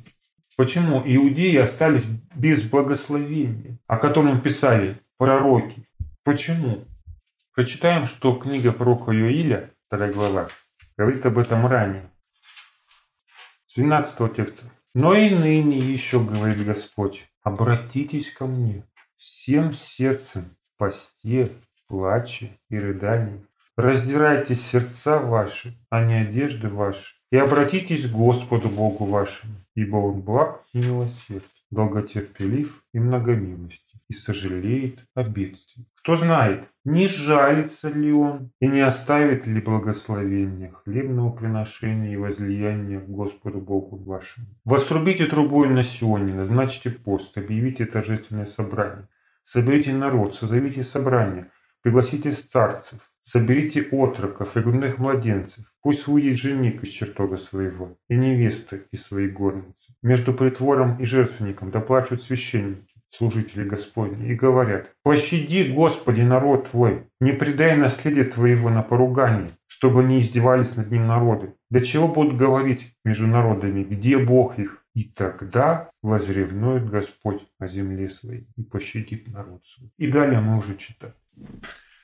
[0.56, 5.86] Почему иудеи остались без благословения, о котором писали пророки?
[6.24, 6.86] Почему?
[7.56, 10.48] Прочитаем, что книга пророка Иоиля, 2 глава,
[10.98, 12.10] говорит об этом ранее.
[13.66, 14.66] С 12 текста.
[14.92, 21.50] «Но и ныне еще, говорит Господь, обратитесь ко мне, всем сердцем в посте,
[21.88, 23.46] плаче и рыдании.
[23.74, 30.20] Раздирайте сердца ваши, а не одежды ваши, и обратитесь к Господу Богу вашему, ибо Он
[30.20, 35.86] благ и милосерд, долготерпелив и многомилостив, и сожалеет о бедствии.
[36.06, 43.00] Кто знает, не жалится ли Он и не оставит ли благословения хлебного приношения и возлияния
[43.00, 44.46] Господу Богу вашему.
[44.64, 49.08] Вострубите трубой на Сионе, назначьте пост, объявите торжественное собрание.
[49.42, 51.50] Соберите народ, созовите собрание,
[51.82, 55.64] пригласите старцев, соберите отроков и грудных младенцев.
[55.82, 59.96] Пусть выйдет жених из чертога своего и невеста из своей горницы.
[60.02, 67.32] Между притвором и жертвенником доплачут священники, служители Господни, и говорят, «Пощади, Господи, народ Твой, не
[67.32, 71.54] предай наследие Твоего на поругание, чтобы не издевались над ним народы.
[71.70, 74.82] Для чего будут говорить между народами, где Бог их?
[74.94, 79.90] И тогда возревнует Господь о земле своей и пощадит народ свой».
[79.98, 81.14] И далее мы уже читаем.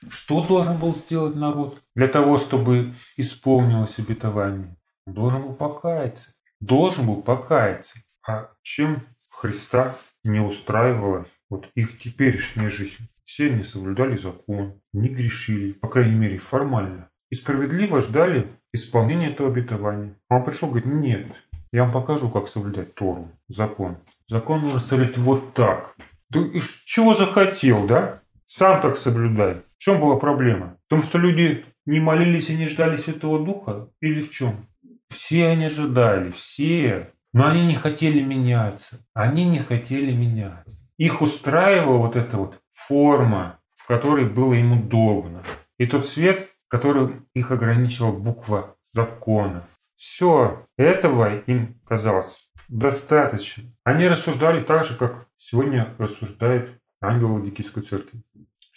[0.09, 4.75] Что должен был сделать народ для того, чтобы исполнилось обетование?
[5.05, 6.33] Должен был покаяться.
[6.59, 7.99] Должен был покаяться.
[8.27, 13.09] А чем Христа не устраивала вот их теперешняя жизнь?
[13.23, 17.09] Все не соблюдали закон, не грешили, по крайней мере формально.
[17.31, 20.15] И справедливо ждали исполнения этого обетования.
[20.29, 21.27] А он пришел и говорит, нет,
[21.71, 23.97] я вам покажу, как соблюдать Тору, закон.
[24.27, 25.95] Закон нужно соблюдать вот так.
[26.31, 28.21] Ты чего захотел, да?
[28.45, 29.61] Сам так соблюдай.
[29.77, 30.77] В чем была проблема?
[30.85, 33.89] В том, что люди не молились и не ждали Святого Духа?
[34.01, 34.67] Или в чем?
[35.09, 37.12] Все они ожидали, все.
[37.33, 38.99] Но они не хотели меняться.
[39.13, 40.87] Они не хотели меняться.
[40.97, 45.43] Их устраивала вот эта вот форма, в которой было им удобно.
[45.79, 49.67] И тот свет, который их ограничивала буква закона.
[49.95, 53.63] Все, этого им казалось достаточно.
[53.83, 58.21] Они рассуждали так же, как сегодня рассуждает ангел Ладикийской церкви.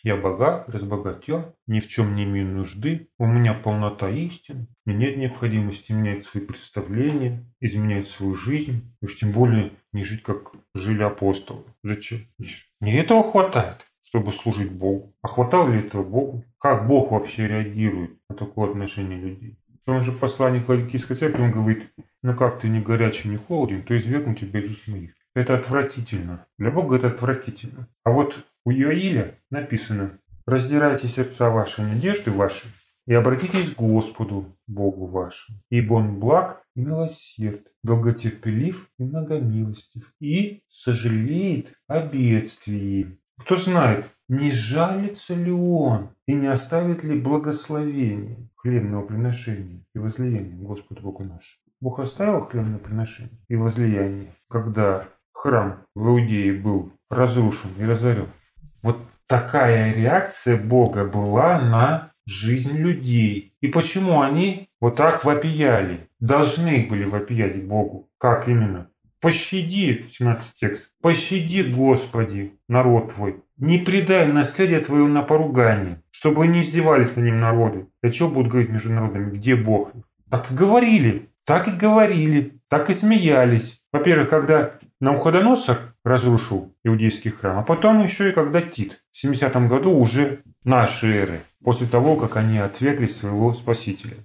[0.07, 5.17] Я богат, разбогател, ни в чем не имею нужды, у меня полнота истин, мне нет
[5.17, 11.65] необходимости менять свои представления, изменять свою жизнь, уж тем более не жить, как жили апостолы.
[11.83, 12.21] Зачем?
[12.79, 15.13] Мне этого хватает, чтобы служить Богу.
[15.23, 16.45] А хватало ли этого Богу?
[16.61, 19.59] Как Бог вообще реагирует на такое отношение людей?
[19.89, 21.93] Он же посланник Ладикийской церкви, он говорит,
[22.23, 25.15] ну как ты не горячий, не холоден, то извергну тебя из уст моих.
[25.35, 26.47] Это отвратительно.
[26.59, 27.89] Для Бога это отвратительно.
[28.05, 32.67] А вот у Иоиля написано «Раздирайте сердца ваши, надежды ваши,
[33.07, 40.65] и обратитесь к Господу, Богу вашему, ибо Он благ и милосерд, долготерпелив и многомилостив, и
[40.67, 43.21] сожалеет о бедствии.
[43.39, 50.57] Кто знает, не жалится ли Он и не оставит ли благословение хлебного приношения и возлияния
[50.57, 51.63] Господу Богу нашему.
[51.81, 58.27] Бог оставил хлебное приношение и возлияние, когда храм в Иудее был разрушен и разорен.
[58.87, 63.53] Вот такая реакция Бога была на жизнь людей.
[63.61, 66.09] И почему они вот так вопияли?
[66.21, 68.09] Должны были вопиять Богу.
[68.17, 68.89] Как именно?
[69.21, 73.43] Пощади, 17 текст, пощади, Господи, народ твой.
[73.57, 77.89] Не предай наследие твое на поругание, чтобы не издевались над ним народы.
[78.05, 79.95] Для чего будут говорить между народами, где Бог?
[80.31, 83.83] Так и говорили, так и говорили, так и смеялись.
[83.93, 89.93] Во-первых, когда Навуходоносор разрушил иудейский храм, а потом еще и когда Тит в 70 году
[89.93, 94.17] уже нашей эры, после того, как они отвергли своего Спасителя.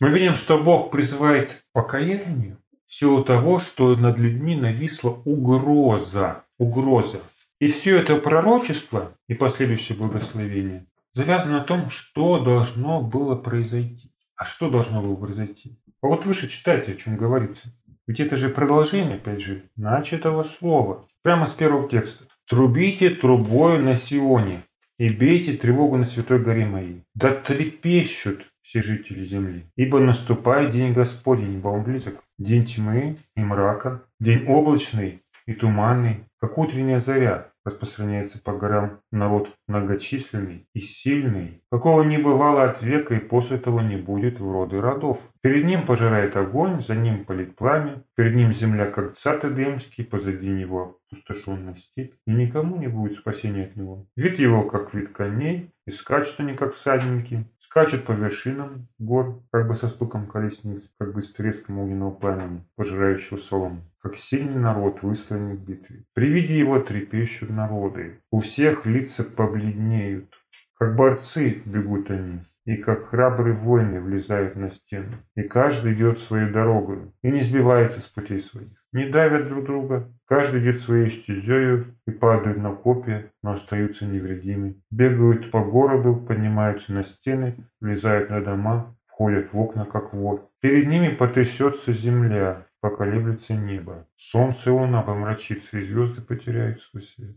[0.00, 6.44] Мы видим, что Бог призывает покаянию в силу того, что над людьми нависла угроза.
[6.58, 7.18] Угроза.
[7.60, 14.12] И все это пророчество и последующее благословение завязано на том, что должно было произойти.
[14.36, 15.78] А что должно было произойти?
[16.02, 17.68] А вот выше читайте, о чем говорится.
[18.06, 21.06] Ведь это же продолжение, опять же, начатого слова.
[21.22, 22.24] Прямо с первого текста.
[22.48, 24.64] «Трубите трубою на Сионе,
[24.98, 27.02] и бейте тревогу на святой горе моей.
[27.14, 32.22] Да трепещут все жители земли, ибо наступает день Господень, ибо он близок.
[32.38, 39.50] День тьмы и мрака, день облачный и туманный, как утренняя заря, распространяется по горам народ
[39.68, 44.80] многочисленный и сильный, какого не бывало от века и после того не будет в роды
[44.80, 45.18] родов.
[45.42, 50.48] Перед ним пожирает огонь, за ним палит пламя, перед ним земля, как сад Эдемский, позади
[50.48, 54.06] него пустошенная степь, и никому не будет спасения от него.
[54.16, 59.66] Вид его, как вид коней, и скачут они, как всадники, скачут по вершинам гор, как
[59.66, 65.02] бы со стуком колесниц, как бы с треском огненного пламени, пожирающего солому как сильный народ,
[65.02, 66.04] выстроенный в битве.
[66.12, 70.34] При виде его трепещут народы, у всех лица побледнеют,
[70.82, 76.52] как борцы бегут они, и как храбрые воины влезают на стену, и каждый идет свою
[76.52, 78.72] дорогу, и не сбивается с путей своих.
[78.92, 84.74] Не давят друг друга, каждый идет своей стезею и падают на копья, но остаются невредимы.
[84.90, 90.48] Бегают по городу, поднимаются на стены, влезают на дома, входят в окна, как вор.
[90.60, 94.08] Перед ними потрясется земля, поколеблется небо.
[94.16, 97.36] Солнце и луна помрачится, и звезды потеряют свой свет.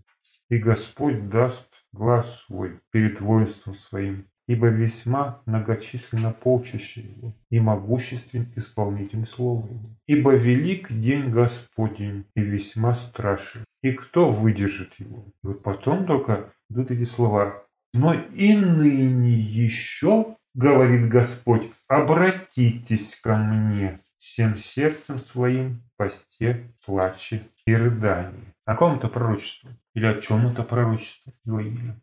[0.50, 8.52] И Господь даст глаз свой перед воинством своим, ибо весьма многочисленно полчище его, и могуществен
[8.56, 9.90] исполнитель слова его.
[10.06, 15.26] Ибо велик день Господень, и весьма страшен, и кто выдержит его?
[15.44, 17.64] И вот потом только идут эти слова.
[17.94, 27.74] Но и ныне еще, говорит Господь, обратитесь ко мне, всем сердцем своим посте, плаче и
[27.74, 28.54] рыдании.
[28.66, 31.96] О ком-то пророчестве или о чем это пророчество говорили.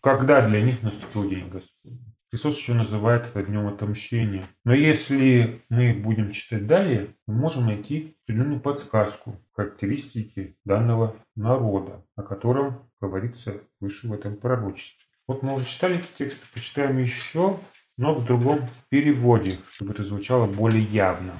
[0.00, 2.14] Когда для них наступил день Господень.
[2.30, 4.44] Христос еще называет это днем отомщения.
[4.64, 12.22] Но если мы будем читать далее, мы можем найти определенную подсказку, характеристики данного народа, о
[12.22, 15.04] котором говорится выше в этом пророчестве.
[15.26, 17.58] Вот мы уже читали эти тексты, почитаем еще,
[17.96, 21.34] но в другом переводе, чтобы это звучало более явно.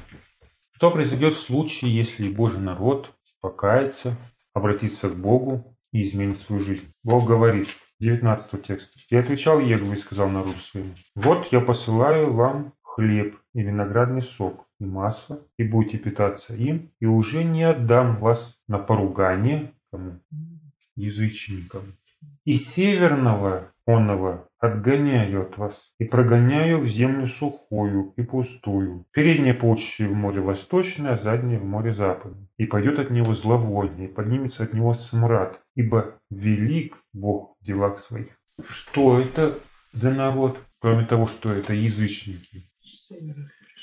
[0.72, 4.16] Что произойдет в случае, если Божий народ покается,
[4.54, 6.92] обратится к Богу и изменит свою жизнь?
[7.02, 7.68] Бог говорит,
[8.00, 8.94] 19 текст.
[9.10, 14.66] «И отвечал Егова и сказал народу своему, «Вот я посылаю вам хлеб и виноградный сок,
[14.80, 20.20] и масло, и будете питаться им, и уже не отдам вас на поругание кому?
[20.96, 21.96] язычникам.
[22.44, 29.06] И северного онного отгоняю от вас и прогоняю в землю сухую и пустую.
[29.12, 32.48] Переднее полчище в море восточное, а заднее в море западное.
[32.58, 37.98] И пойдет от него зловоние, и поднимется от него смрад, ибо велик Бог в делах
[37.98, 38.38] своих.
[38.62, 39.58] Что это
[39.92, 40.58] за народ?
[40.80, 42.70] Кроме того, что это язычники.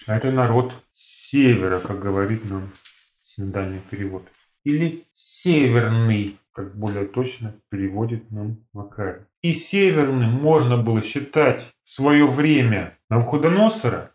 [0.07, 2.71] А это народ севера, как говорит нам
[3.19, 4.27] синодальный перевод.
[4.63, 9.25] Или северный как более точно переводит нам Макарий.
[9.43, 14.09] И северным можно было считать в свое время Навуходоносора,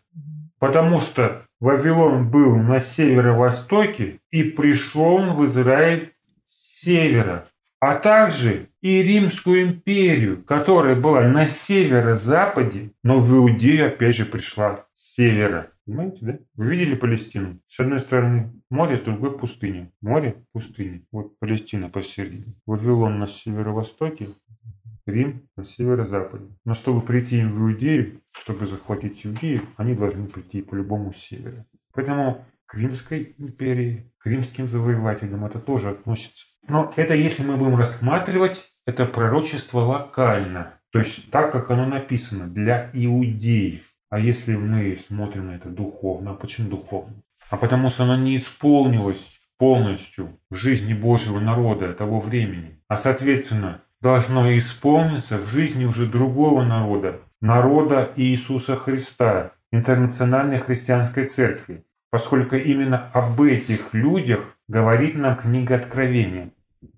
[0.59, 6.11] потому что Вавилон был на северо-востоке и пришел в Израиль
[6.49, 7.47] с севера,
[7.79, 14.85] а также и Римскую империю, которая была на северо-западе, но в Иудею опять же пришла
[14.93, 15.71] с севера.
[15.85, 16.39] Понимаете, да?
[16.55, 17.59] Вы видели Палестину?
[17.67, 19.91] С одной стороны море, с другой пустыня.
[20.01, 21.01] Море, пустыня.
[21.11, 22.55] Вот Палестина посередине.
[22.65, 24.29] Вавилон на северо-востоке,
[25.05, 26.45] Рим на северо-западе.
[26.63, 31.65] Но чтобы прийти им в Иудею, чтобы захватить Иудею, они должны прийти по-любому с севера.
[31.93, 36.45] Поэтому к Римской империи, к римским завоевателям это тоже относится.
[36.67, 40.79] Но это если мы будем рассматривать это пророчество локально.
[40.91, 43.92] То есть так, как оно написано, для иудеев.
[44.13, 47.15] А если мы смотрим на это духовно, почему духовно?
[47.49, 52.79] А потому что оно не исполнилось полностью в жизни Божьего народа того времени.
[52.87, 61.83] А соответственно, должно исполниться в жизни уже другого народа, народа Иисуса Христа, интернациональной христианской церкви,
[62.11, 66.51] поскольку именно об этих людях говорит нам книга Откровения.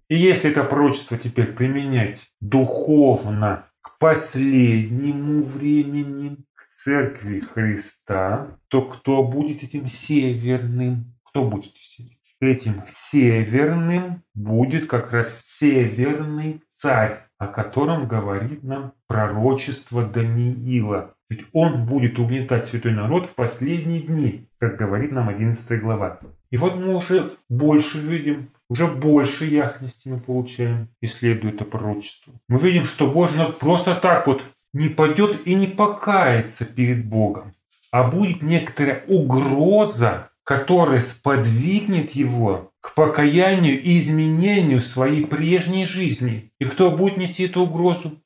[0.10, 6.45] И если это пророчество теперь применять духовно к последнему времени,
[6.84, 11.16] церкви Христа, то кто будет этим северным?
[11.24, 12.16] Кто будет северным?
[12.42, 21.14] этим северным будет как раз северный царь, о котором говорит нам пророчество Даниила.
[21.30, 26.20] Ведь он будет угнетать святой народ в последние дни, как говорит нам 11 глава.
[26.52, 32.34] И вот мы уже больше видим, уже больше ясности мы получаем, исследуя это пророчество.
[32.48, 34.44] Мы видим, что Божий народ просто так вот
[34.76, 37.54] не пойдет и не покается перед Богом,
[37.92, 46.52] а будет некоторая угроза, которая сподвигнет его к покаянию и изменению своей прежней жизни.
[46.60, 48.22] И кто будет нести эту угрозу?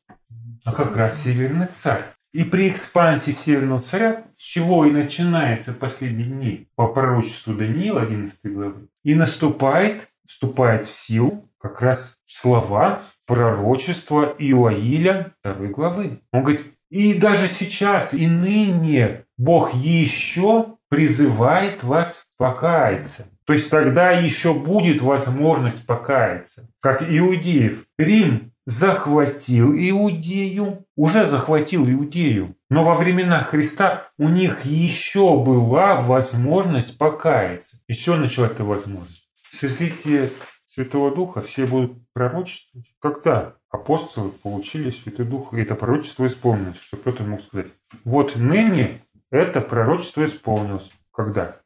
[0.65, 2.03] А как раз Северный Царь.
[2.33, 8.39] И при экспансии Северного Царя, с чего и начинается последние дни по пророчеству Даниила 11
[8.51, 16.21] главы, и наступает, вступает в силу как раз слова пророчества Иоаиля 2 главы.
[16.31, 23.27] Он говорит, и даже сейчас, и ныне Бог еще призывает вас покаяться.
[23.45, 26.69] То есть тогда еще будет возможность покаяться.
[26.81, 27.85] Как иудеев.
[27.97, 32.55] Рим захватил Иудею, уже захватил Иудею.
[32.69, 37.77] Но во времена Христа у них еще была возможность покаяться.
[37.87, 39.27] Еще начала эта возможность.
[39.61, 40.29] Излития
[40.71, 42.93] Святого Духа все будут пророчествовать.
[42.99, 47.71] Когда апостолы получили Святой Дух, и это пророчество исполнилось, что кто-то мог сказать.
[48.03, 50.91] Вот ныне это пророчество исполнилось.
[51.11, 51.59] Когда?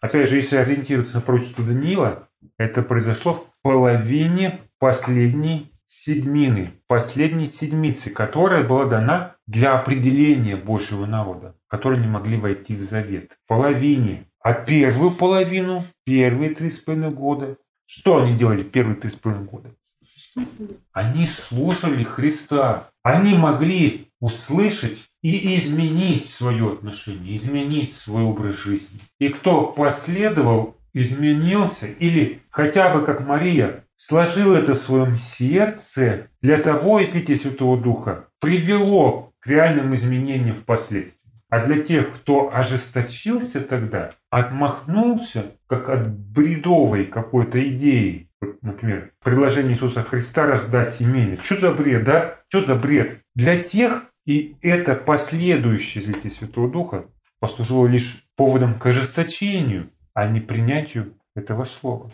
[0.00, 8.10] Опять же, если ориентироваться на пророчество Даниила, это произошло в половине последней седьмины, последней седмицы,
[8.10, 13.36] которая была дана для определения Божьего народа, которые не могли войти в завет.
[13.48, 14.26] Половине.
[14.40, 19.46] А первую половину, первые три с половиной года, что они делали первые три с половиной
[19.46, 19.74] года?
[20.92, 22.88] Они слушали Христа.
[23.02, 29.00] Они могли услышать и изменить свое отношение, изменить свой образ жизни.
[29.18, 36.58] И кто последовал, изменился или хотя бы как Мария сложил это в своем сердце для
[36.58, 41.30] того, излитие Святого Духа привело к реальным изменениям впоследствии.
[41.50, 48.30] А для тех, кто ожесточился тогда, отмахнулся, как от бредовой какой-то идеи,
[48.62, 51.36] например, предложение Иисуса Христа раздать имение.
[51.42, 52.38] Что за бред, да?
[52.48, 53.20] Что за бред?
[53.34, 57.06] Для тех, и это последующее излитие Святого Духа
[57.40, 62.10] послужило лишь поводом к ожесточению, а не принятию этого слова.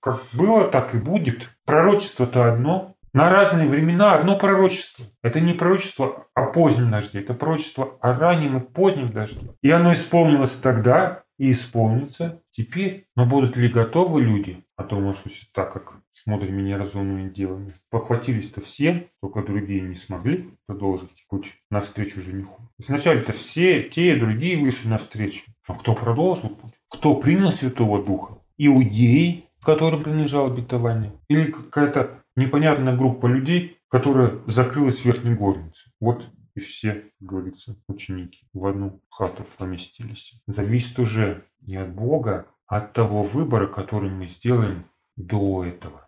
[0.00, 1.50] Как было, так и будет.
[1.64, 2.94] Пророчество-то одно.
[3.12, 5.06] На разные времена одно пророчество.
[5.22, 9.54] Это не пророчество о позднем дожде, это пророчество о раннем и позднем дожде.
[9.62, 13.06] И оно исполнилось тогда и исполнится теперь.
[13.16, 14.62] Но будут ли готовы люди?
[14.76, 17.72] А то, может быть, так как с мудрыми неразумными делами.
[17.90, 22.60] Похватились-то все, только другие не смогли продолжить путь навстречу жениху.
[22.84, 25.44] Сначала-то все, те и другие вышли навстречу.
[25.66, 26.74] А кто продолжил путь?
[26.88, 28.38] Кто принял Святого Духа?
[28.56, 31.12] Иудеи, которым принадлежало обетование?
[31.28, 35.90] Или какая-то непонятная группа людей, которая закрылась в верхней горнице?
[36.00, 40.42] Вот и все, как говорится, ученики в одну хату поместились.
[40.48, 44.84] Зависит уже не от Бога, а от того выбора, который мы сделаем
[45.16, 46.07] до этого.